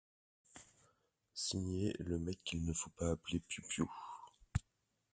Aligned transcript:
Signé 1.35 1.93
le 1.99 2.17
mec 2.17 2.39
qu'il 2.43 2.65
ne 2.65 2.73
faut 2.73 2.89
pas 2.97 3.11
appeler 3.11 3.39
«PiouPiou. 3.41 3.87